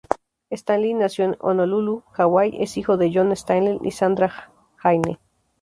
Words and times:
Stanley 0.49 0.95
nació 0.95 1.25
en 1.25 1.37
Honolulu, 1.39 2.01
Hawaii, 2.15 2.57
es 2.59 2.75
hijo 2.77 2.97
de 2.97 3.13
Jon 3.13 3.31
Stanley 3.33 3.77
y 3.83 3.91
Sandra 3.91 4.51
Haine. 4.81 5.19